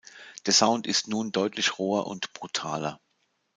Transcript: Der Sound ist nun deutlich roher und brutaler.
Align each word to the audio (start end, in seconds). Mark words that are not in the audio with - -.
Der 0.47 0.53
Sound 0.53 0.87
ist 0.87 1.09
nun 1.09 1.31
deutlich 1.31 1.77
roher 1.77 2.07
und 2.07 2.33
brutaler. 2.33 2.99